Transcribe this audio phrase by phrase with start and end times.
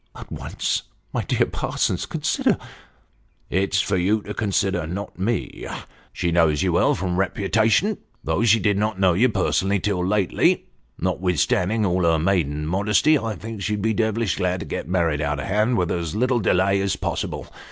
[0.15, 0.81] "At once!
[1.13, 2.57] My dear Parsons, consider."
[3.51, 5.67] "It's for you to consider, not me.
[6.11, 10.65] She knows you well from reputation, though she did not know you personally until lately.
[10.97, 15.39] Notwithstanding all her maiden modesty, I think she'd be devilish glad to get married out
[15.39, 17.47] of hand with as little delay as possible.